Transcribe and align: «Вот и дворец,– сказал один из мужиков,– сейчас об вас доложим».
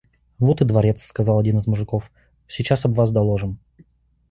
«Вот 0.39 0.61
и 0.61 0.65
дворец,– 0.65 1.03
сказал 1.03 1.37
один 1.37 1.59
из 1.59 1.67
мужиков,– 1.67 2.09
сейчас 2.47 2.85
об 2.85 2.93
вас 2.93 3.11
доложим». 3.11 3.59